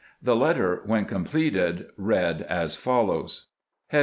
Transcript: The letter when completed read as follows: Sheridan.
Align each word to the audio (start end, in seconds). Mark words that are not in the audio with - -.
The 0.19 0.35
letter 0.35 0.81
when 0.87 1.05
completed 1.05 1.89
read 1.95 2.41
as 2.49 2.75
follows: 2.75 3.45
Sheridan. 3.91 3.99